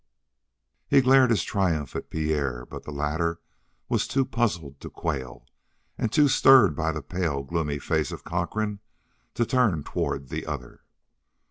[0.87, 3.39] He glared his triumph at Pierre, but the latter
[3.87, 5.45] was too puzzled to quail,
[5.95, 8.79] and too stirred by the pale, gloomy face of Cochrane
[9.35, 10.81] to turn toward the other.